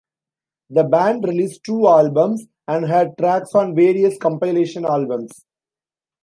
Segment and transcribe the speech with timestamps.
[0.71, 5.29] The band released two albums and had tracks on various compilation albums.